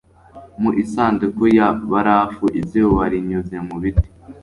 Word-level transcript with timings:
mu 0.61 0.71
isanduku 0.83 1.43
ya 1.57 1.67
barafu 1.91 2.45
izuba 2.61 3.03
rinyuze 3.13 3.55
mu 3.67 3.75
biti 3.83 4.09